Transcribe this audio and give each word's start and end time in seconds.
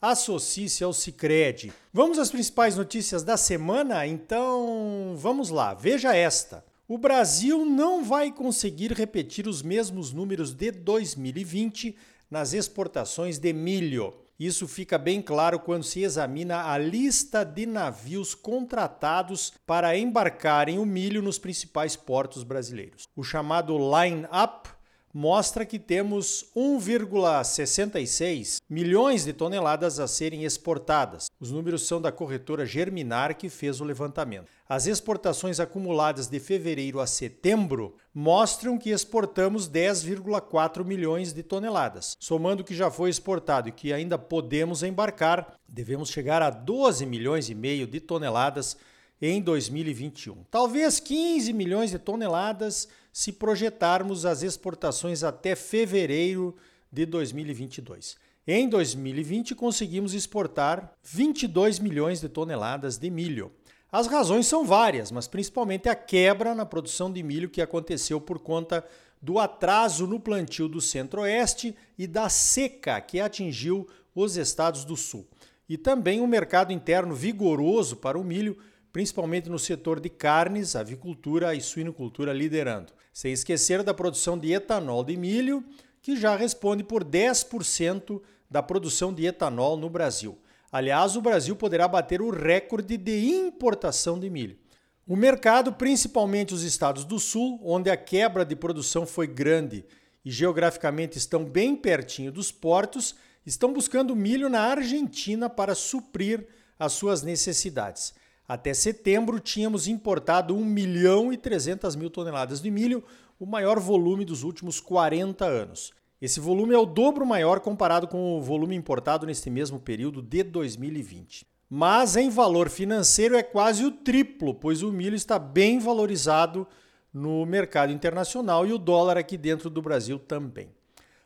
associe-se 0.00 0.84
ao 0.84 0.92
Cicred. 0.92 1.72
Vamos 1.92 2.18
às 2.18 2.30
principais 2.30 2.76
notícias 2.76 3.22
da 3.22 3.36
semana? 3.36 4.06
Então, 4.06 5.14
vamos 5.16 5.50
lá. 5.50 5.74
Veja 5.74 6.14
esta. 6.14 6.64
O 6.86 6.96
Brasil 6.96 7.64
não 7.66 8.02
vai 8.02 8.32
conseguir 8.32 8.92
repetir 8.92 9.46
os 9.46 9.62
mesmos 9.62 10.12
números 10.12 10.54
de 10.54 10.70
2020 10.70 11.94
nas 12.30 12.52
exportações 12.52 13.38
de 13.38 13.52
milho. 13.52 14.14
Isso 14.38 14.68
fica 14.68 14.96
bem 14.96 15.20
claro 15.20 15.58
quando 15.58 15.82
se 15.82 16.02
examina 16.02 16.70
a 16.70 16.78
lista 16.78 17.44
de 17.44 17.66
navios 17.66 18.36
contratados 18.36 19.52
para 19.66 19.98
embarcarem 19.98 20.78
o 20.78 20.86
milho 20.86 21.20
nos 21.20 21.38
principais 21.38 21.96
portos 21.96 22.44
brasileiros. 22.44 23.08
O 23.16 23.24
chamado 23.24 23.76
line-up 23.76 24.70
mostra 25.12 25.66
que 25.66 25.78
temos 25.78 26.46
1,66 26.56 28.58
milhões 28.68 29.24
de 29.24 29.32
toneladas 29.32 29.98
a 29.98 30.06
serem 30.06 30.44
exportadas. 30.44 31.30
Os 31.40 31.50
números 31.50 31.86
são 31.86 32.00
da 32.00 32.12
corretora 32.12 32.66
Germinar 32.66 33.36
que 33.36 33.48
fez 33.48 33.80
o 33.80 33.84
levantamento. 33.84 34.46
As 34.68 34.86
exportações 34.86 35.60
acumuladas 35.60 36.28
de 36.28 36.38
fevereiro 36.38 37.00
a 37.00 37.06
setembro 37.06 37.96
mostram 38.12 38.76
que 38.76 38.90
exportamos 38.90 39.68
10,4 39.68 40.84
milhões 40.84 41.32
de 41.32 41.42
toneladas. 41.42 42.16
Somando 42.20 42.62
o 42.62 42.64
que 42.64 42.74
já 42.74 42.90
foi 42.90 43.08
exportado 43.08 43.68
e 43.68 43.72
que 43.72 43.92
ainda 43.92 44.18
podemos 44.18 44.82
embarcar, 44.82 45.54
devemos 45.66 46.10
chegar 46.10 46.42
a 46.42 46.50
12 46.50 47.06
milhões 47.06 47.48
e 47.48 47.54
meio 47.54 47.86
de 47.86 47.98
toneladas 47.98 48.76
em 49.20 49.40
2021. 49.40 50.44
Talvez 50.50 51.00
15 51.00 51.52
milhões 51.52 51.90
de 51.90 51.98
toneladas 51.98 52.88
se 53.12 53.32
projetarmos 53.32 54.24
as 54.24 54.42
exportações 54.42 55.24
até 55.24 55.56
fevereiro 55.56 56.54
de 56.90 57.04
2022. 57.04 58.16
Em 58.46 58.68
2020, 58.68 59.54
conseguimos 59.54 60.14
exportar 60.14 60.94
22 61.02 61.78
milhões 61.78 62.20
de 62.20 62.28
toneladas 62.28 62.96
de 62.96 63.10
milho. 63.10 63.52
As 63.90 64.06
razões 64.06 64.46
são 64.46 64.64
várias, 64.64 65.10
mas 65.10 65.26
principalmente 65.26 65.88
a 65.88 65.94
quebra 65.94 66.54
na 66.54 66.64
produção 66.64 67.12
de 67.12 67.22
milho 67.22 67.50
que 67.50 67.60
aconteceu 67.60 68.20
por 68.20 68.38
conta 68.38 68.84
do 69.20 69.38
atraso 69.38 70.06
no 70.06 70.20
plantio 70.20 70.68
do 70.68 70.80
Centro-Oeste 70.80 71.76
e 71.98 72.06
da 72.06 72.28
seca 72.28 73.00
que 73.00 73.20
atingiu 73.20 73.86
os 74.14 74.36
estados 74.36 74.84
do 74.84 74.96
Sul. 74.96 75.26
E 75.68 75.76
também 75.76 76.20
um 76.20 76.26
mercado 76.26 76.72
interno 76.72 77.14
vigoroso 77.14 77.96
para 77.96 78.18
o 78.18 78.24
milho, 78.24 78.56
principalmente 78.92 79.48
no 79.48 79.58
setor 79.58 80.00
de 80.00 80.08
carnes, 80.08 80.76
avicultura 80.76 81.54
e 81.54 81.60
suinocultura 81.60 82.32
liderando. 82.32 82.92
Sem 83.12 83.32
esquecer 83.32 83.82
da 83.82 83.92
produção 83.92 84.38
de 84.38 84.52
etanol 84.52 85.04
de 85.04 85.16
milho, 85.16 85.64
que 86.00 86.16
já 86.16 86.36
responde 86.36 86.82
por 86.82 87.04
10% 87.04 88.20
da 88.50 88.62
produção 88.62 89.12
de 89.12 89.26
etanol 89.26 89.76
no 89.76 89.90
Brasil. 89.90 90.38
Aliás, 90.70 91.16
o 91.16 91.22
Brasil 91.22 91.56
poderá 91.56 91.88
bater 91.88 92.20
o 92.20 92.30
recorde 92.30 92.96
de 92.96 93.26
importação 93.26 94.18
de 94.18 94.28
milho. 94.28 94.58
O 95.06 95.16
mercado, 95.16 95.72
principalmente 95.72 96.52
os 96.52 96.62
estados 96.62 97.04
do 97.04 97.18
sul, 97.18 97.58
onde 97.64 97.88
a 97.88 97.96
quebra 97.96 98.44
de 98.44 98.54
produção 98.54 99.06
foi 99.06 99.26
grande 99.26 99.84
e 100.22 100.30
geograficamente 100.30 101.16
estão 101.16 101.44
bem 101.44 101.74
pertinho 101.74 102.30
dos 102.30 102.52
portos, 102.52 103.14
estão 103.46 103.72
buscando 103.72 104.14
milho 104.14 104.50
na 104.50 104.60
Argentina 104.60 105.48
para 105.48 105.74
suprir 105.74 106.46
as 106.78 106.92
suas 106.92 107.22
necessidades. 107.22 108.12
Até 108.48 108.72
setembro, 108.72 109.38
tínhamos 109.38 109.86
importado 109.86 110.56
1 110.56 110.64
milhão 110.64 111.30
e 111.30 111.36
300 111.36 111.94
mil 111.94 112.08
toneladas 112.08 112.62
de 112.62 112.70
milho, 112.70 113.04
o 113.38 113.44
maior 113.44 113.78
volume 113.78 114.24
dos 114.24 114.42
últimos 114.42 114.80
40 114.80 115.44
anos. 115.44 115.92
Esse 116.18 116.40
volume 116.40 116.74
é 116.74 116.78
o 116.78 116.86
dobro 116.86 117.26
maior 117.26 117.60
comparado 117.60 118.08
com 118.08 118.38
o 118.38 118.40
volume 118.40 118.74
importado 118.74 119.26
neste 119.26 119.50
mesmo 119.50 119.78
período 119.78 120.22
de 120.22 120.42
2020. 120.42 121.46
Mas 121.68 122.16
em 122.16 122.30
valor 122.30 122.70
financeiro 122.70 123.36
é 123.36 123.42
quase 123.42 123.84
o 123.84 123.90
triplo, 123.90 124.54
pois 124.54 124.82
o 124.82 124.90
milho 124.90 125.14
está 125.14 125.38
bem 125.38 125.78
valorizado 125.78 126.66
no 127.12 127.44
mercado 127.44 127.92
internacional 127.92 128.66
e 128.66 128.72
o 128.72 128.78
dólar 128.78 129.18
aqui 129.18 129.36
dentro 129.36 129.68
do 129.68 129.82
Brasil 129.82 130.18
também. 130.18 130.70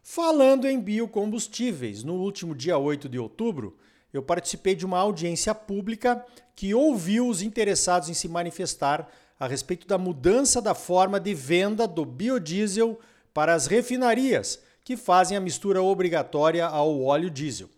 Falando 0.02 0.66
em 0.66 0.80
biocombustíveis, 0.80 2.02
no 2.02 2.14
último 2.14 2.52
dia 2.52 2.76
8 2.76 3.08
de 3.08 3.20
outubro, 3.20 3.76
eu 4.12 4.22
participei 4.22 4.74
de 4.74 4.84
uma 4.84 4.98
audiência 4.98 5.54
pública 5.54 6.24
que 6.54 6.74
ouviu 6.74 7.28
os 7.28 7.42
interessados 7.42 8.08
em 8.08 8.14
se 8.14 8.28
manifestar 8.28 9.08
a 9.40 9.46
respeito 9.46 9.86
da 9.86 9.98
mudança 9.98 10.60
da 10.60 10.74
forma 10.74 11.18
de 11.18 11.34
venda 11.34 11.88
do 11.88 12.04
biodiesel 12.04 13.00
para 13.32 13.54
as 13.54 13.66
refinarias, 13.66 14.60
que 14.84 14.96
fazem 14.96 15.36
a 15.36 15.40
mistura 15.40 15.82
obrigatória 15.82 16.66
ao 16.66 17.02
óleo 17.02 17.30
diesel. 17.30 17.68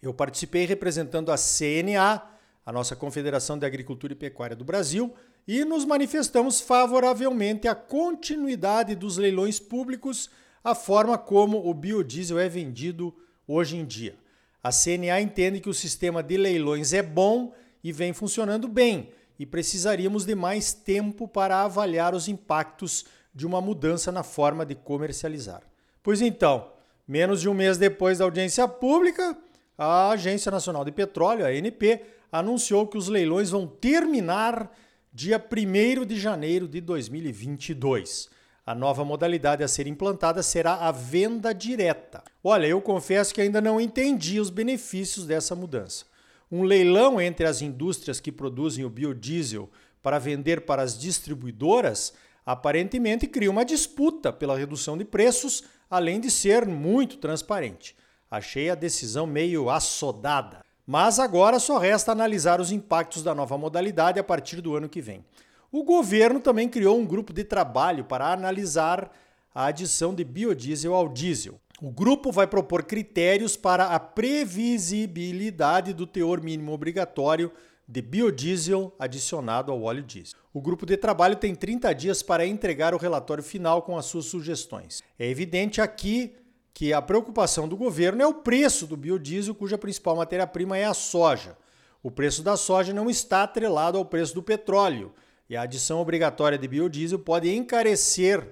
Eu 0.00 0.12
participei 0.12 0.64
representando 0.64 1.30
a 1.30 1.36
CNA, 1.36 2.22
a 2.64 2.72
nossa 2.72 2.96
Confederação 2.96 3.58
de 3.58 3.66
Agricultura 3.66 4.14
e 4.14 4.16
Pecuária 4.16 4.56
do 4.56 4.64
Brasil, 4.64 5.14
e 5.46 5.64
nos 5.64 5.84
manifestamos 5.84 6.60
favoravelmente 6.60 7.68
à 7.68 7.74
continuidade 7.74 8.94
dos 8.94 9.16
leilões 9.16 9.60
públicos, 9.60 10.30
a 10.64 10.74
forma 10.74 11.18
como 11.18 11.68
o 11.68 11.74
biodiesel 11.74 12.38
é 12.38 12.48
vendido 12.48 13.14
hoje 13.46 13.76
em 13.76 13.84
dia. 13.84 14.16
A 14.62 14.70
CNA 14.70 15.20
entende 15.20 15.60
que 15.60 15.68
o 15.68 15.74
sistema 15.74 16.22
de 16.22 16.36
leilões 16.36 16.92
é 16.92 17.02
bom 17.02 17.52
e 17.82 17.90
vem 17.90 18.12
funcionando 18.12 18.68
bem 18.68 19.10
e 19.38 19.44
precisaríamos 19.44 20.24
de 20.24 20.36
mais 20.36 20.72
tempo 20.72 21.26
para 21.26 21.62
avaliar 21.62 22.14
os 22.14 22.28
impactos 22.28 23.04
de 23.34 23.44
uma 23.44 23.60
mudança 23.60 24.12
na 24.12 24.22
forma 24.22 24.64
de 24.64 24.74
comercializar. 24.74 25.62
Pois 26.02 26.20
então, 26.20 26.70
menos 27.08 27.40
de 27.40 27.48
um 27.48 27.54
mês 27.54 27.76
depois 27.76 28.18
da 28.18 28.24
audiência 28.24 28.68
pública, 28.68 29.36
a 29.76 30.10
Agência 30.10 30.52
Nacional 30.52 30.84
de 30.84 30.92
Petróleo, 30.92 31.44
a 31.44 31.48
ANP, 31.48 32.00
anunciou 32.30 32.86
que 32.86 32.96
os 32.96 33.08
leilões 33.08 33.50
vão 33.50 33.66
terminar 33.66 34.70
dia 35.12 35.42
1 35.44 36.06
de 36.06 36.20
janeiro 36.20 36.68
de 36.68 36.80
2022. 36.80 38.30
A 38.64 38.76
nova 38.76 39.04
modalidade 39.04 39.64
a 39.64 39.68
ser 39.68 39.88
implantada 39.88 40.40
será 40.40 40.74
a 40.74 40.92
venda 40.92 41.52
direta. 41.52 42.22
Olha, 42.44 42.66
eu 42.66 42.80
confesso 42.80 43.34
que 43.34 43.40
ainda 43.40 43.60
não 43.60 43.80
entendi 43.80 44.38
os 44.38 44.50
benefícios 44.50 45.26
dessa 45.26 45.56
mudança. 45.56 46.04
Um 46.50 46.62
leilão 46.62 47.20
entre 47.20 47.44
as 47.44 47.60
indústrias 47.60 48.20
que 48.20 48.30
produzem 48.30 48.84
o 48.84 48.90
biodiesel 48.90 49.68
para 50.00 50.18
vender 50.18 50.60
para 50.60 50.80
as 50.80 50.96
distribuidoras 50.96 52.12
aparentemente 52.46 53.26
cria 53.26 53.50
uma 53.50 53.64
disputa 53.64 54.32
pela 54.32 54.56
redução 54.56 54.96
de 54.96 55.04
preços, 55.04 55.64
além 55.90 56.20
de 56.20 56.30
ser 56.30 56.66
muito 56.66 57.16
transparente. 57.16 57.96
Achei 58.30 58.70
a 58.70 58.74
decisão 58.76 59.26
meio 59.26 59.70
assodada. 59.70 60.64
Mas 60.86 61.18
agora 61.18 61.58
só 61.58 61.78
resta 61.78 62.12
analisar 62.12 62.60
os 62.60 62.70
impactos 62.70 63.22
da 63.22 63.34
nova 63.34 63.56
modalidade 63.58 64.20
a 64.20 64.24
partir 64.24 64.60
do 64.60 64.76
ano 64.76 64.88
que 64.88 65.00
vem. 65.00 65.24
O 65.72 65.82
governo 65.82 66.38
também 66.38 66.68
criou 66.68 66.98
um 66.98 67.06
grupo 67.06 67.32
de 67.32 67.44
trabalho 67.44 68.04
para 68.04 68.30
analisar 68.30 69.10
a 69.54 69.64
adição 69.64 70.14
de 70.14 70.22
biodiesel 70.22 70.94
ao 70.94 71.08
diesel. 71.08 71.58
O 71.80 71.90
grupo 71.90 72.30
vai 72.30 72.46
propor 72.46 72.82
critérios 72.84 73.56
para 73.56 73.86
a 73.86 73.98
previsibilidade 73.98 75.94
do 75.94 76.06
teor 76.06 76.42
mínimo 76.42 76.72
obrigatório 76.72 77.50
de 77.88 78.02
biodiesel 78.02 78.94
adicionado 78.98 79.72
ao 79.72 79.82
óleo 79.82 80.02
diesel. 80.02 80.38
O 80.52 80.60
grupo 80.60 80.84
de 80.84 80.94
trabalho 80.98 81.36
tem 81.36 81.54
30 81.54 81.90
dias 81.94 82.22
para 82.22 82.46
entregar 82.46 82.92
o 82.92 82.98
relatório 82.98 83.42
final 83.42 83.80
com 83.80 83.96
as 83.96 84.04
suas 84.04 84.26
sugestões. 84.26 85.02
É 85.18 85.26
evidente 85.26 85.80
aqui 85.80 86.36
que 86.74 86.92
a 86.92 87.00
preocupação 87.00 87.66
do 87.66 87.78
governo 87.78 88.20
é 88.20 88.26
o 88.26 88.34
preço 88.34 88.86
do 88.86 88.96
biodiesel, 88.96 89.54
cuja 89.54 89.78
principal 89.78 90.16
matéria-prima 90.16 90.76
é 90.76 90.84
a 90.84 90.92
soja. 90.92 91.56
O 92.02 92.10
preço 92.10 92.42
da 92.42 92.58
soja 92.58 92.92
não 92.92 93.08
está 93.08 93.42
atrelado 93.42 93.96
ao 93.96 94.04
preço 94.04 94.34
do 94.34 94.42
petróleo 94.42 95.14
e 95.52 95.56
a 95.56 95.60
adição 95.60 96.00
obrigatória 96.00 96.56
de 96.56 96.66
biodiesel 96.66 97.18
pode 97.18 97.54
encarecer 97.54 98.42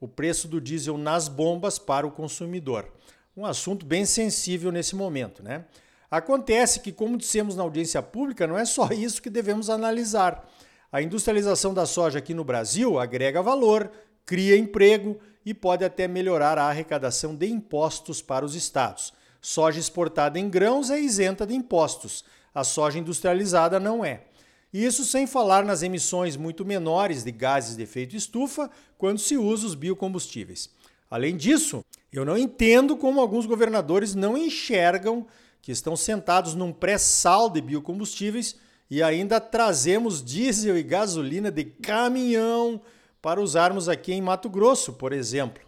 o 0.00 0.08
preço 0.08 0.48
do 0.48 0.60
diesel 0.60 0.98
nas 0.98 1.28
bombas 1.28 1.78
para 1.78 2.04
o 2.04 2.10
consumidor. 2.10 2.92
Um 3.36 3.46
assunto 3.46 3.86
bem 3.86 4.04
sensível 4.04 4.72
nesse 4.72 4.96
momento, 4.96 5.40
né? 5.40 5.66
Acontece 6.10 6.80
que, 6.80 6.90
como 6.90 7.16
dissemos 7.16 7.54
na 7.54 7.62
audiência 7.62 8.02
pública, 8.02 8.44
não 8.44 8.58
é 8.58 8.64
só 8.64 8.88
isso 8.90 9.22
que 9.22 9.30
devemos 9.30 9.70
analisar. 9.70 10.50
A 10.90 11.00
industrialização 11.00 11.72
da 11.72 11.86
soja 11.86 12.18
aqui 12.18 12.34
no 12.34 12.42
Brasil 12.42 12.98
agrega 12.98 13.40
valor, 13.40 13.88
cria 14.26 14.58
emprego 14.58 15.16
e 15.46 15.54
pode 15.54 15.84
até 15.84 16.08
melhorar 16.08 16.58
a 16.58 16.64
arrecadação 16.64 17.36
de 17.36 17.46
impostos 17.46 18.20
para 18.20 18.44
os 18.44 18.56
estados. 18.56 19.14
Soja 19.40 19.78
exportada 19.78 20.40
em 20.40 20.50
grãos 20.50 20.90
é 20.90 20.98
isenta 20.98 21.46
de 21.46 21.54
impostos, 21.54 22.24
a 22.52 22.64
soja 22.64 22.98
industrializada 22.98 23.78
não 23.78 24.04
é. 24.04 24.24
Isso 24.72 25.04
sem 25.04 25.26
falar 25.26 25.64
nas 25.64 25.82
emissões 25.82 26.36
muito 26.36 26.64
menores 26.64 27.24
de 27.24 27.32
gases 27.32 27.76
de 27.76 27.82
efeito 27.82 28.14
estufa 28.14 28.70
quando 28.98 29.18
se 29.18 29.36
usa 29.36 29.66
os 29.66 29.74
biocombustíveis. 29.74 30.70
Além 31.10 31.36
disso, 31.36 31.82
eu 32.12 32.24
não 32.24 32.36
entendo 32.36 32.96
como 32.96 33.20
alguns 33.20 33.46
governadores 33.46 34.14
não 34.14 34.36
enxergam 34.36 35.26
que 35.62 35.72
estão 35.72 35.96
sentados 35.96 36.54
num 36.54 36.72
pré-sal 36.72 37.48
de 37.48 37.62
biocombustíveis 37.62 38.56
e 38.90 39.02
ainda 39.02 39.40
trazemos 39.40 40.22
diesel 40.22 40.76
e 40.76 40.82
gasolina 40.82 41.50
de 41.50 41.64
caminhão 41.64 42.80
para 43.22 43.40
usarmos 43.40 43.88
aqui 43.88 44.12
em 44.12 44.22
Mato 44.22 44.48
Grosso, 44.48 44.92
por 44.92 45.12
exemplo. 45.12 45.62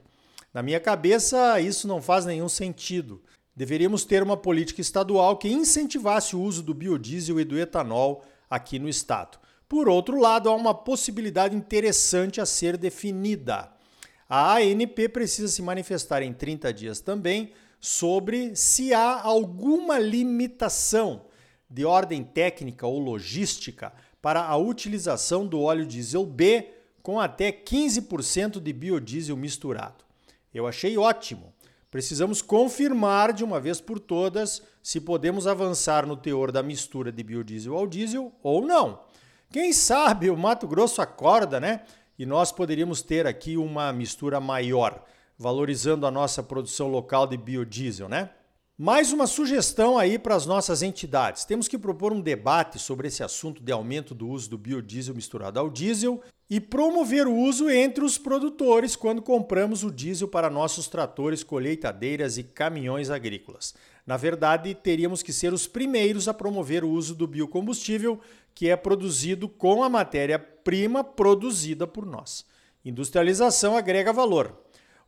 Na 0.52 0.62
minha 0.62 0.80
cabeça, 0.80 1.60
isso 1.60 1.88
não 1.88 2.02
faz 2.02 2.26
nenhum 2.26 2.48
sentido. 2.48 3.22
Deveríamos 3.54 4.04
ter 4.04 4.22
uma 4.22 4.36
política 4.36 4.80
estadual 4.80 5.36
que 5.36 5.48
incentivasse 5.48 6.34
o 6.34 6.40
uso 6.40 6.62
do 6.62 6.74
biodiesel 6.74 7.40
e 7.40 7.44
do 7.44 7.58
etanol 7.58 8.24
aqui 8.50 8.78
no 8.78 8.88
estado. 8.88 9.38
Por 9.68 9.88
outro 9.88 10.18
lado, 10.18 10.48
há 10.48 10.54
uma 10.54 10.74
possibilidade 10.74 11.54
interessante 11.54 12.40
a 12.40 12.44
ser 12.44 12.76
definida. 12.76 13.70
A 14.28 14.56
ANP 14.56 15.08
precisa 15.08 15.48
se 15.48 15.62
manifestar 15.62 16.22
em 16.22 16.32
30 16.32 16.72
dias 16.72 17.00
também 17.00 17.52
sobre 17.78 18.54
se 18.56 18.92
há 18.92 19.22
alguma 19.22 19.98
limitação 19.98 21.26
de 21.68 21.84
ordem 21.84 22.24
técnica 22.24 22.86
ou 22.86 22.98
logística 22.98 23.92
para 24.20 24.42
a 24.42 24.56
utilização 24.56 25.46
do 25.46 25.60
óleo 25.60 25.86
diesel 25.86 26.26
B 26.26 26.68
com 27.02 27.18
até 27.18 27.50
15% 27.50 28.60
de 28.60 28.72
biodiesel 28.72 29.36
misturado. 29.36 30.04
Eu 30.52 30.66
achei 30.66 30.98
ótimo. 30.98 31.54
Precisamos 31.90 32.40
confirmar 32.40 33.32
de 33.32 33.42
uma 33.42 33.58
vez 33.58 33.80
por 33.80 33.98
todas 33.98 34.62
se 34.82 35.00
podemos 35.00 35.46
avançar 35.46 36.06
no 36.06 36.16
teor 36.16 36.52
da 36.52 36.62
mistura 36.62 37.10
de 37.10 37.22
biodiesel 37.22 37.76
ao 37.76 37.86
diesel 37.86 38.32
ou 38.42 38.64
não. 38.64 39.00
Quem 39.52 39.72
sabe 39.72 40.30
o 40.30 40.36
Mato 40.36 40.68
Grosso 40.68 41.02
acorda, 41.02 41.58
né? 41.58 41.82
E 42.16 42.24
nós 42.24 42.52
poderíamos 42.52 43.02
ter 43.02 43.26
aqui 43.26 43.56
uma 43.56 43.92
mistura 43.92 44.38
maior, 44.38 45.04
valorizando 45.36 46.06
a 46.06 46.10
nossa 46.10 46.42
produção 46.42 46.86
local 46.86 47.26
de 47.26 47.36
biodiesel, 47.36 48.08
né? 48.08 48.30
Mais 48.82 49.12
uma 49.12 49.26
sugestão 49.26 49.98
aí 49.98 50.18
para 50.18 50.34
as 50.34 50.46
nossas 50.46 50.80
entidades. 50.80 51.44
Temos 51.44 51.68
que 51.68 51.76
propor 51.76 52.14
um 52.14 52.20
debate 52.22 52.78
sobre 52.78 53.08
esse 53.08 53.22
assunto 53.22 53.62
de 53.62 53.70
aumento 53.70 54.14
do 54.14 54.26
uso 54.26 54.48
do 54.48 54.56
biodiesel 54.56 55.14
misturado 55.14 55.60
ao 55.60 55.68
diesel 55.68 56.22
e 56.48 56.58
promover 56.58 57.26
o 57.26 57.36
uso 57.36 57.68
entre 57.68 58.02
os 58.02 58.16
produtores 58.16 58.96
quando 58.96 59.20
compramos 59.20 59.84
o 59.84 59.90
diesel 59.90 60.28
para 60.28 60.48
nossos 60.48 60.88
tratores, 60.88 61.44
colheitadeiras 61.44 62.38
e 62.38 62.42
caminhões 62.42 63.10
agrícolas. 63.10 63.74
Na 64.06 64.16
verdade, 64.16 64.74
teríamos 64.74 65.22
que 65.22 65.30
ser 65.30 65.52
os 65.52 65.66
primeiros 65.66 66.26
a 66.26 66.32
promover 66.32 66.82
o 66.82 66.88
uso 66.88 67.14
do 67.14 67.26
biocombustível, 67.26 68.18
que 68.54 68.70
é 68.70 68.76
produzido 68.76 69.46
com 69.46 69.84
a 69.84 69.90
matéria-prima 69.90 71.04
produzida 71.04 71.86
por 71.86 72.06
nós. 72.06 72.46
Industrialização 72.82 73.76
agrega 73.76 74.10
valor. 74.10 74.58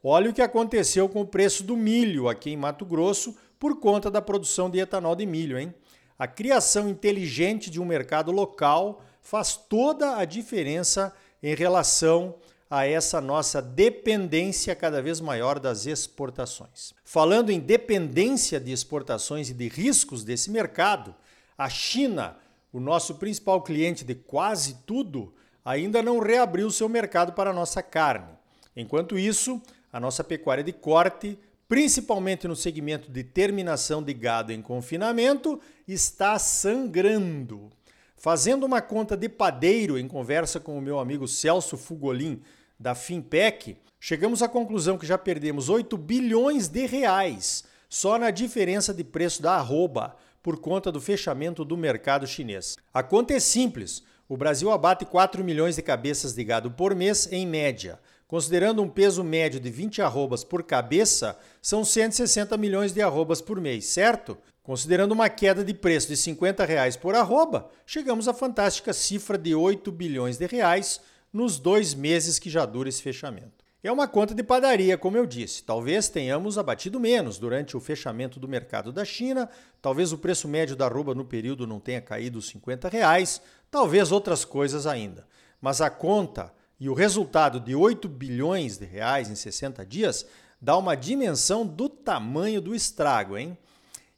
Olha 0.05 0.29
o 0.29 0.35
que 0.35 0.43
aconteceu 0.43 1.09
com 1.09 1.23
o 1.23 1.27
preço 1.27 1.63
do 1.63 1.75
milho 1.75 2.29
aqui 2.29 2.51
em 2.51 2.57
Mato 2.57 2.85
Grosso 2.85 3.35
por 3.62 3.79
conta 3.79 4.11
da 4.11 4.20
produção 4.20 4.69
de 4.69 4.81
etanol 4.81 5.14
de 5.14 5.25
milho, 5.25 5.56
hein? 5.56 5.73
A 6.19 6.26
criação 6.26 6.88
inteligente 6.88 7.70
de 7.70 7.81
um 7.81 7.85
mercado 7.85 8.32
local 8.32 9.00
faz 9.20 9.56
toda 9.56 10.17
a 10.17 10.25
diferença 10.25 11.14
em 11.41 11.55
relação 11.55 12.35
a 12.69 12.88
essa 12.88 13.20
nossa 13.20 13.62
dependência 13.62 14.75
cada 14.75 15.00
vez 15.00 15.20
maior 15.20 15.61
das 15.61 15.87
exportações. 15.87 16.93
Falando 17.05 17.50
em 17.50 17.61
dependência 17.61 18.59
de 18.59 18.73
exportações 18.73 19.49
e 19.49 19.55
de 19.55 19.69
riscos 19.69 20.25
desse 20.25 20.50
mercado, 20.50 21.15
a 21.56 21.69
China, 21.69 22.37
o 22.73 22.81
nosso 22.81 23.15
principal 23.15 23.62
cliente 23.62 24.05
de 24.05 24.17
quase 24.17 24.79
tudo, 24.85 25.32
ainda 25.65 26.03
não 26.03 26.19
reabriu 26.19 26.69
seu 26.69 26.88
mercado 26.88 27.32
para 27.32 27.50
a 27.50 27.55
nossa 27.55 27.81
carne. 27.81 28.32
Enquanto 28.75 29.17
isso, 29.17 29.62
a 29.93 30.00
nossa 30.00 30.25
pecuária 30.25 30.65
de 30.65 30.73
corte 30.73 31.38
principalmente 31.73 32.47
no 32.47 32.55
segmento 32.55 33.11
de 33.11 33.25
terminação 33.25 34.03
de 34.03 34.13
gado 34.13 34.53
em 34.53 34.61
confinamento, 34.61 35.59
está 35.89 36.39
sangrando. 36.39 37.71
Fazendo 38.15 38.67
uma 38.67 38.83
conta 38.83 39.17
de 39.17 39.27
padeiro 39.27 39.99
em 39.99 40.07
conversa 40.07 40.61
com 40.61 40.77
o 40.77 40.83
meu 40.83 40.99
amigo 40.99 41.27
Celso 41.27 41.79
Fugolin, 41.79 42.43
da 42.79 42.95
Finpec, 42.95 43.79
chegamos 43.99 44.43
à 44.43 44.49
conclusão 44.49 44.99
que 44.99 45.07
já 45.07 45.17
perdemos 45.17 45.71
8 45.71 45.97
bilhões 45.97 46.69
de 46.69 46.85
reais 46.85 47.65
só 47.89 48.19
na 48.19 48.31
diferença 48.31 48.93
de 48.93 49.03
preço 49.03 49.41
da 49.41 49.55
arroba 49.55 50.15
por 50.43 50.61
conta 50.61 50.93
do 50.93 51.01
fechamento 51.01 51.65
do 51.65 51.79
mercado 51.79 52.27
chinês. 52.27 52.77
A 52.93 53.03
conta 53.03 53.33
é 53.33 53.41
simples. 53.41 54.03
O 54.29 54.37
Brasil 54.37 54.71
abate 54.71 55.07
4 55.07 55.43
milhões 55.43 55.77
de 55.77 55.83
cabeças 55.83 56.35
de 56.35 56.45
gado 56.45 56.71
por 56.71 56.95
mês 56.95 57.33
em 57.33 57.47
média. 57.47 57.99
Considerando 58.32 58.81
um 58.81 58.88
peso 58.88 59.23
médio 59.23 59.61
de 59.61 59.69
20 59.69 60.00
arrobas 60.00 60.43
por 60.43 60.62
cabeça, 60.62 61.38
são 61.61 61.84
160 61.84 62.56
milhões 62.56 62.90
de 62.90 63.02
arrobas 63.02 63.43
por 63.43 63.61
mês, 63.61 63.84
certo? 63.84 64.38
Considerando 64.62 65.12
uma 65.12 65.29
queda 65.29 65.62
de 65.62 65.75
preço 65.75 66.08
de 66.08 66.17
50 66.17 66.64
reais 66.64 66.96
por 66.96 67.14
arroba, 67.14 67.69
chegamos 67.84 68.26
à 68.26 68.32
fantástica 68.32 68.94
cifra 68.94 69.37
de 69.37 69.55
8 69.55 69.93
bilhões 69.93 70.38
de 70.38 70.46
reais 70.46 70.99
nos 71.31 71.58
dois 71.58 71.93
meses 71.93 72.38
que 72.38 72.49
já 72.49 72.64
dura 72.64 72.88
esse 72.88 73.02
fechamento. 73.02 73.62
É 73.82 73.93
uma 73.93 74.08
conta 74.08 74.34
de 74.34 74.43
padaria, 74.43 74.96
como 74.96 75.19
eu 75.19 75.26
disse. 75.26 75.62
Talvez 75.62 76.08
tenhamos 76.08 76.56
abatido 76.56 76.99
menos 76.99 77.37
durante 77.37 77.76
o 77.76 77.81
fechamento 77.81 78.40
do 78.40 78.49
mercado 78.49 78.90
da 78.90 79.05
China, 79.05 79.46
talvez 79.82 80.11
o 80.11 80.17
preço 80.17 80.49
médio 80.49 80.75
da 80.75 80.87
arroba 80.87 81.14
no 81.14 81.26
período 81.26 81.67
não 81.67 81.79
tenha 81.79 82.00
caído 82.00 82.40
50 82.40 82.88
reais, 82.88 83.43
talvez 83.70 84.11
outras 84.11 84.43
coisas 84.43 84.87
ainda. 84.87 85.26
Mas 85.61 85.82
a 85.82 85.90
conta 85.90 86.50
e 86.82 86.88
o 86.88 86.94
resultado 86.94 87.61
de 87.61 87.76
8 87.76 88.08
bilhões 88.08 88.76
de 88.76 88.84
reais 88.84 89.31
em 89.31 89.37
60 89.37 89.87
dias 89.87 90.26
dá 90.61 90.76
uma 90.76 90.96
dimensão 90.96 91.64
do 91.64 91.88
tamanho 91.88 92.61
do 92.61 92.75
estrago, 92.75 93.38
hein? 93.38 93.56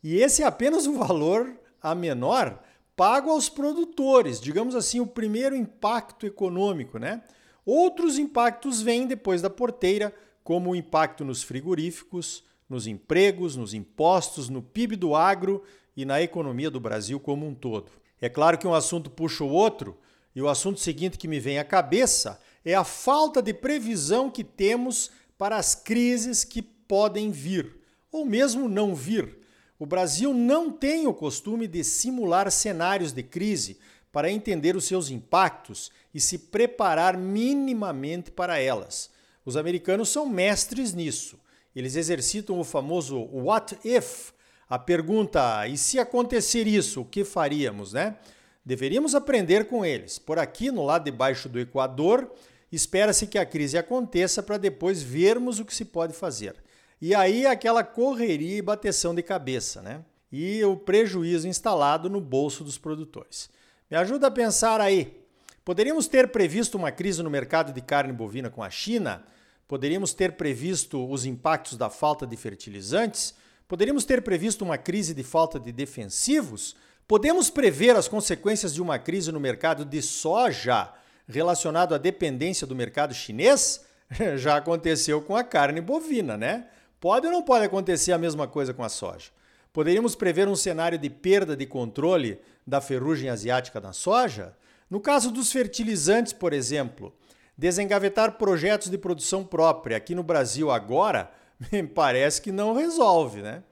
E 0.02 0.16
esse 0.16 0.43
é 0.43 0.46
apenas 0.46 0.87
o 0.87 0.94
valor 0.94 1.61
a 1.82 1.94
menor 1.94 2.58
pago 2.96 3.28
aos 3.28 3.50
produtores, 3.50 4.40
digamos 4.40 4.75
assim, 4.75 4.99
o 4.99 5.06
primeiro 5.06 5.55
impacto 5.55 6.25
econômico, 6.25 6.96
né? 6.96 7.22
Outros 7.66 8.19
impactos 8.19 8.81
vêm 8.81 9.06
depois 9.06 9.43
da 9.43 9.50
porteira, 9.50 10.11
como 10.43 10.70
o 10.70 10.76
impacto 10.76 11.22
nos 11.22 11.43
frigoríficos, 11.43 12.43
nos 12.66 12.87
empregos, 12.87 13.56
nos 13.56 13.75
impostos, 13.75 14.49
no 14.49 14.62
PIB 14.62 14.97
do 14.97 15.14
agro 15.14 15.62
e 15.94 16.06
na 16.06 16.23
economia 16.23 16.71
do 16.71 16.80
Brasil 16.80 17.21
como 17.21 17.47
um 17.47 17.54
todo. 17.54 17.92
É 18.23 18.30
claro 18.30 18.56
que 18.56 18.66
um 18.66 18.73
assunto 18.73 19.11
puxa 19.11 19.44
o 19.44 19.50
outro, 19.50 19.99
e 20.35 20.42
o 20.42 20.49
assunto 20.49 20.80
seguinte 20.80 21.16
que 21.16 21.28
me 21.28 21.38
vem 21.38 21.59
à 21.59 21.64
cabeça 21.64 22.40
é 22.64 22.75
a 22.75 22.85
falta 22.85 23.42
de 23.42 23.52
previsão 23.52 24.30
que 24.30 24.42
temos 24.42 25.11
para 25.37 25.56
as 25.56 25.75
crises 25.75 26.44
que 26.44 26.62
podem 26.62 27.30
vir, 27.30 27.76
ou 28.11 28.25
mesmo 28.25 28.68
não 28.68 28.94
vir. 28.94 29.38
O 29.78 29.87
Brasil 29.87 30.33
não 30.33 30.71
tem 30.71 31.06
o 31.06 31.12
costume 31.12 31.66
de 31.66 31.83
simular 31.83 32.50
cenários 32.50 33.12
de 33.12 33.23
crise 33.23 33.78
para 34.12 34.30
entender 34.30 34.76
os 34.76 34.85
seus 34.85 35.11
impactos 35.11 35.90
e 36.14 36.21
se 36.21 36.38
preparar 36.38 37.18
minimamente 37.18 38.30
para 38.30 38.59
elas. 38.59 39.11
Os 39.44 39.56
americanos 39.56 40.09
são 40.09 40.26
mestres 40.26 40.94
nisso. 40.94 41.38
Eles 41.75 41.97
exercitam 41.97 42.61
o 42.61 42.64
famoso 42.64 43.18
what 43.33 43.76
if, 43.85 44.30
a 44.71 44.78
pergunta: 44.78 45.66
e 45.66 45.76
se 45.76 45.99
acontecer 45.99 46.66
isso, 46.66 47.00
o 47.00 47.04
que 47.04 47.25
faríamos, 47.25 47.92
né? 47.92 48.16
Deveríamos 48.64 49.14
aprender 49.14 49.66
com 49.66 49.85
eles. 49.85 50.18
Por 50.18 50.38
aqui, 50.38 50.71
no 50.71 50.85
lado 50.85 51.04
de 51.04 51.11
baixo 51.11 51.49
do 51.49 51.59
Equador, 51.59 52.33
Espera-se 52.75 53.26
que 53.26 53.38
a 53.38 53.47
crise 53.47 53.78
aconteça 53.78 54.43
para 54.43 54.59
depois 54.59 55.02
vermos 55.02 55.61
o 55.61 55.64
que 55.64 55.75
se 55.75 55.85
pode 55.85 56.12
fazer. 56.12 56.57
E 57.00 57.14
aí 57.14 57.47
aquela 57.47 57.85
correria 57.85 58.57
e 58.57 58.62
bateção 58.62 59.14
de 59.14 59.23
cabeça, 59.23 59.83
né? 59.83 60.04
E 60.33 60.64
o 60.64 60.76
prejuízo 60.76 61.47
instalado 61.47 62.11
no 62.11 62.21
bolso 62.21 62.64
dos 62.64 62.76
produtores. 62.76 63.49
Me 63.88 63.97
ajuda 63.97 64.26
a 64.26 64.31
pensar 64.31 64.81
aí. 64.81 65.25
Poderíamos 65.64 66.09
ter 66.09 66.28
previsto 66.28 66.76
uma 66.76 66.90
crise 66.90 67.23
no 67.23 67.31
mercado 67.31 67.73
de 67.73 67.81
carne 67.81 68.12
bovina 68.12 68.50
com 68.50 68.62
a 68.62 68.71
China? 68.71 69.23
Poderíamos 69.69 70.12
ter 70.12 70.33
previsto 70.33 71.09
os 71.09 71.25
impactos 71.25 71.78
da 71.78 71.88
falta 71.88 72.26
de 72.26 72.37
fertilizantes? 72.37 73.35
Poderíamos 73.69 74.04
ter 74.04 74.23
previsto 74.23 74.64
uma 74.64 74.76
crise 74.76 75.14
de 75.14 75.23
falta 75.23 75.61
de 75.61 75.71
defensivos? 75.71 76.75
Podemos 77.07 77.50
prever 77.50 77.95
as 77.95 78.09
consequências 78.09 78.75
de 78.75 78.83
uma 78.83 78.99
crise 78.99 79.31
no 79.31 79.38
mercado 79.38 79.85
de 79.85 80.02
soja? 80.02 80.93
Relacionado 81.26 81.95
à 81.95 81.99
dependência 81.99 82.66
do 82.66 82.75
mercado 82.75 83.14
chinês 83.14 83.85
já 84.37 84.57
aconteceu 84.57 85.21
com 85.23 85.37
a 85.37 85.45
carne 85.45 85.81
bovina, 85.81 86.37
né? 86.37 86.66
Pode 87.00 87.26
ou 87.26 87.33
não 87.33 87.43
pode 87.43 87.64
acontecer 87.64 88.12
a 88.12 88.19
mesma 88.19 88.47
coisa 88.47 88.73
com 88.73 88.83
a 88.83 88.88
soja? 88.88 89.31
Poderíamos 89.73 90.14
prever 90.14 90.49
um 90.49 90.57
cenário 90.57 90.99
de 90.99 91.11
perda 91.11 91.57
de 91.57 91.66
controle 91.66 92.40
da 92.66 92.81
ferrugem 92.81 93.28
asiática 93.28 93.81
na 93.81 93.93
soja? 93.93 94.57
No 94.88 95.00
caso 95.00 95.31
dos 95.31 95.50
fertilizantes, 95.50 96.33
por 96.33 96.52
exemplo, 96.52 97.12
desengavetar 97.59 98.38
projetos 98.38 98.90
de 98.90 98.97
produção 98.97 99.45
própria 99.45 99.97
aqui 99.97 100.14
no 100.14 100.23
Brasil 100.23 100.71
agora 100.71 101.31
parece 101.95 102.40
que 102.40 102.52
não 102.52 102.75
resolve, 102.75 103.43
né? 103.43 103.62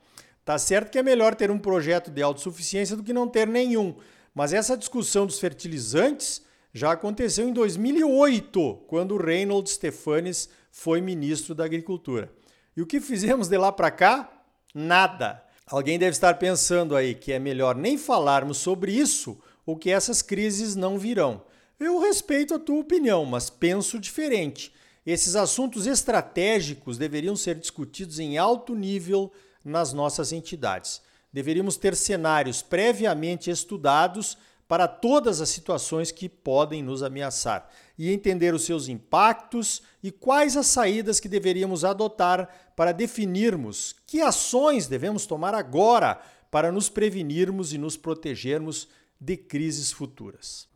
Tá 0.44 0.59
certo 0.59 0.90
que 0.90 0.99
é 0.99 1.02
melhor 1.02 1.35
ter 1.35 1.50
um 1.50 1.59
projeto 1.59 2.11
de 2.11 2.21
autossuficiência 2.21 2.97
do 2.97 3.04
que 3.04 3.12
não 3.12 3.28
ter 3.28 3.47
nenhum, 3.47 3.94
Mas 4.35 4.52
essa 4.52 4.76
discussão 4.76 5.26
dos 5.26 5.38
fertilizantes 5.38 6.42
já 6.73 6.93
aconteceu 6.93 7.49
em 7.49 7.52
2008, 7.52 8.85
quando 8.87 9.14
o 9.14 9.23
Reynold 9.23 9.69
Stefanes 9.69 10.49
foi 10.71 11.00
ministro 11.00 11.55
da 11.55 11.64
Agricultura. 11.64 12.33
E 12.75 12.81
o 12.81 12.87
que 12.87 13.00
fizemos 13.00 13.49
de 13.49 13.59
lá 13.59 13.71
para 13.71 13.91
cá? 13.91 14.45
Nada. 14.75 15.45
Alguém 15.67 15.99
deve 15.99 16.12
estar 16.12 16.35
pensando 16.35 16.97
aí 16.97 17.14
que 17.14 17.33
é 17.33 17.38
melhor 17.38 17.76
nem 17.76 17.99
falarmos 17.99 18.57
sobre 18.59 18.93
isso 18.93 19.38
ou 19.67 19.76
que 19.76 19.91
essas 19.91 20.23
crises 20.23 20.75
não 20.75 20.99
virão. 20.99 21.43
Eu 21.79 21.99
respeito 21.99 22.55
a 22.55 22.59
tua 22.59 22.81
opinião, 22.81 23.25
mas 23.25 23.50
penso 23.50 23.99
diferente. 23.99 24.73
Esses 25.05 25.37
assuntos 25.37 25.87
estratégicos 25.87 26.97
deveriam 26.97 27.37
ser 27.37 27.57
discutidos 27.57 28.19
em 28.19 28.38
alto 28.38 28.75
nível 28.75 29.31
nas 29.64 29.93
nossas 29.93 30.33
entidades. 30.33 31.02
Deveríamos 31.33 31.76
ter 31.76 31.97
cenários 31.97 32.62
previamente 32.62 33.50
estudados 33.50 34.38
para 34.73 34.88
todas 34.88 35.43
as 35.43 35.50
situações 35.50 36.11
que 36.11 36.31
podem 36.31 36.83
nos 36.83 37.02
ameaçar 37.02 37.69
e 37.99 38.11
entender 38.11 38.55
os 38.55 38.64
seus 38.64 38.88
impactos 38.88 39.83
e 40.02 40.11
quais 40.11 40.57
as 40.57 40.67
saídas 40.67 41.21
que 41.21 41.29
deveríamos 41.29 41.85
adotar 41.85 42.49
para 42.75 42.91
definirmos 42.91 43.95
que 44.07 44.23
ações 44.23 44.87
devemos 44.87 45.26
tomar 45.26 45.55
agora 45.55 46.19
para 46.50 46.73
nos 46.73 46.88
prevenirmos 46.88 47.75
e 47.75 47.76
nos 47.76 47.99
protegermos 47.99 48.88
de 49.21 49.37
crises 49.37 49.93
futuras. 49.93 50.67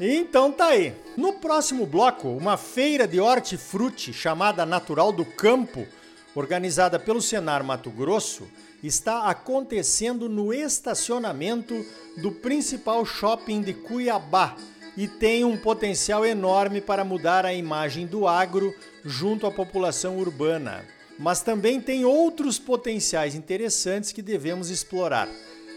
Então 0.00 0.50
tá 0.50 0.66
aí. 0.66 0.96
No 1.16 1.34
próximo 1.34 1.86
bloco, 1.86 2.26
uma 2.26 2.56
feira 2.56 3.06
de 3.06 3.20
hortifruti 3.20 4.12
chamada 4.12 4.66
Natural 4.66 5.12
do 5.12 5.24
Campo, 5.24 5.86
organizada 6.34 6.98
pelo 6.98 7.22
Senar 7.22 7.62
Mato 7.62 7.90
Grosso, 7.90 8.48
está 8.82 9.28
acontecendo 9.28 10.28
no 10.28 10.52
estacionamento 10.52 11.84
do 12.18 12.32
principal 12.32 13.04
shopping 13.04 13.62
de 13.62 13.72
Cuiabá 13.72 14.56
e 14.96 15.08
tem 15.08 15.44
um 15.44 15.56
potencial 15.56 16.24
enorme 16.24 16.80
para 16.80 17.04
mudar 17.04 17.44
a 17.44 17.52
imagem 17.52 18.06
do 18.06 18.26
agro 18.26 18.74
junto 19.04 19.46
à 19.46 19.50
população 19.50 20.18
urbana. 20.18 20.84
Mas 21.18 21.42
também 21.42 21.80
tem 21.80 22.04
outros 22.04 22.58
potenciais 22.58 23.34
interessantes 23.34 24.12
que 24.12 24.22
devemos 24.22 24.70
explorar. 24.70 25.28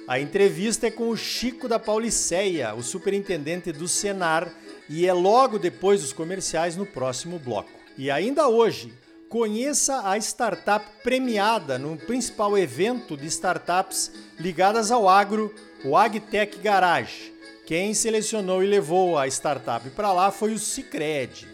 A 0.07 0.19
entrevista 0.19 0.87
é 0.87 0.91
com 0.91 1.09
o 1.09 1.17
Chico 1.17 1.67
da 1.67 1.77
Pauliceia, 1.77 2.73
o 2.73 2.81
superintendente 2.81 3.71
do 3.71 3.87
Senar, 3.87 4.51
e 4.89 5.05
é 5.05 5.13
logo 5.13 5.59
depois 5.59 6.01
dos 6.01 6.13
comerciais 6.13 6.75
no 6.75 6.85
próximo 6.85 7.37
bloco. 7.37 7.69
E 7.97 8.09
ainda 8.09 8.47
hoje, 8.47 8.93
conheça 9.29 10.09
a 10.09 10.17
startup 10.17 10.85
premiada 11.03 11.77
no 11.77 11.97
principal 11.97 12.57
evento 12.57 13.17
de 13.17 13.27
startups 13.27 14.11
ligadas 14.39 14.91
ao 14.91 15.07
agro, 15.07 15.53
o 15.83 15.95
AgTech 15.97 16.57
Garage. 16.59 17.33
Quem 17.65 17.93
selecionou 17.93 18.63
e 18.63 18.67
levou 18.67 19.17
a 19.17 19.27
startup 19.27 19.89
para 19.89 20.13
lá 20.13 20.31
foi 20.31 20.53
o 20.53 20.59
Cicred. 20.59 21.47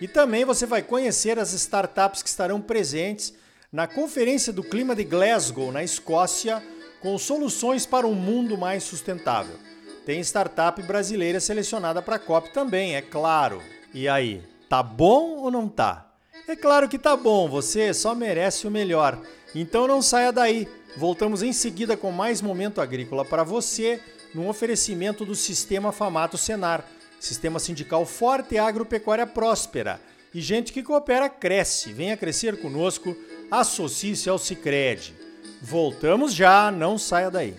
E 0.00 0.06
também 0.06 0.44
você 0.44 0.64
vai 0.64 0.82
conhecer 0.82 1.38
as 1.38 1.52
startups 1.52 2.22
que 2.22 2.28
estarão 2.28 2.60
presentes 2.60 3.34
na 3.72 3.86
Conferência 3.88 4.52
do 4.52 4.62
Clima 4.62 4.94
de 4.94 5.02
Glasgow, 5.02 5.72
na 5.72 5.82
Escócia, 5.82 6.62
com 7.00 7.18
soluções 7.18 7.84
para 7.84 8.06
um 8.06 8.14
mundo 8.14 8.56
mais 8.56 8.84
sustentável. 8.84 9.56
Tem 10.06 10.20
startup 10.20 10.80
brasileira 10.82 11.40
selecionada 11.40 12.00
para 12.00 12.16
a 12.16 12.20
COP 12.20 12.50
também, 12.52 12.94
é 12.94 13.02
claro. 13.02 13.60
E 13.92 14.08
aí, 14.08 14.42
tá 14.68 14.82
bom 14.82 15.38
ou 15.38 15.50
não 15.50 15.68
tá? 15.68 16.07
É 16.48 16.56
claro 16.56 16.88
que 16.88 16.98
tá 16.98 17.14
bom, 17.14 17.46
você 17.46 17.92
só 17.92 18.14
merece 18.14 18.66
o 18.66 18.70
melhor. 18.70 19.20
Então 19.54 19.86
não 19.86 20.00
saia 20.00 20.32
daí. 20.32 20.66
Voltamos 20.96 21.42
em 21.42 21.52
seguida 21.52 21.94
com 21.94 22.10
mais 22.10 22.40
momento 22.40 22.80
agrícola 22.80 23.22
para 23.22 23.44
você, 23.44 24.00
num 24.34 24.48
oferecimento 24.48 25.26
do 25.26 25.34
Sistema 25.34 25.92
Famato 25.92 26.38
Senar, 26.38 26.86
Sistema 27.20 27.58
Sindical 27.58 28.06
Forte 28.06 28.54
e 28.54 28.58
Agropecuária 28.58 29.26
Próspera. 29.26 30.00
E 30.32 30.40
gente 30.40 30.72
que 30.72 30.82
coopera 30.82 31.28
cresce. 31.28 31.92
Venha 31.92 32.16
crescer 32.16 32.58
conosco, 32.62 33.14
associe-se 33.50 34.30
ao 34.30 34.38
Cicred. 34.38 35.14
Voltamos 35.60 36.32
já, 36.32 36.72
não 36.72 36.96
saia 36.96 37.30
daí. 37.30 37.54